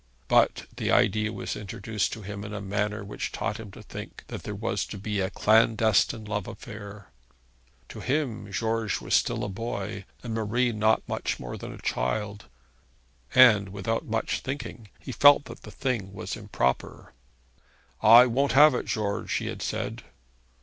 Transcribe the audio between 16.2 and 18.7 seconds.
improper. 'I won't